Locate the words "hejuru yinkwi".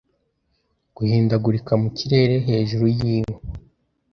2.47-3.41